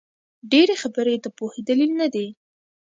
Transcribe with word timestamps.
ډېري 0.51 0.75
خبري 0.81 1.15
د 1.19 1.25
پوهي 1.37 1.61
دلیل 1.69 1.91
نه 2.01 2.07
دئ. 2.13 2.27